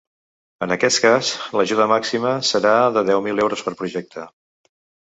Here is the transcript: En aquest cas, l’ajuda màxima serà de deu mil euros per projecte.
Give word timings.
En 0.65 0.73
aquest 0.75 0.99
cas, 1.03 1.29
l’ajuda 1.59 1.87
màxima 1.93 2.33
serà 2.53 2.75
de 2.99 3.07
deu 3.13 3.25
mil 3.29 3.47
euros 3.47 3.67
per 3.69 3.79
projecte. 3.85 4.31